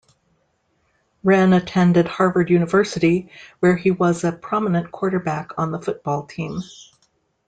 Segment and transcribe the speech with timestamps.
[1.23, 6.63] Wrenn attended Harvard University where he was a prominent quarterback on the football team.